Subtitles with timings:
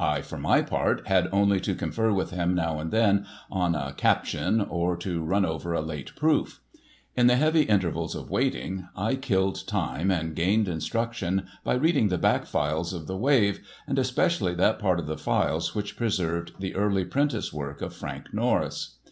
[0.00, 3.92] I, for my part, had only to confer with him now and then on a
[3.96, 6.58] "Caption" or to run over a late proof.
[7.14, 12.18] In the heavy intervals of waiting, I killed time and gained instruction by reading the
[12.18, 16.74] back files of the Wave, and especially that part of the files which preserved the
[16.74, 18.96] early, prentice work of Frank Norris.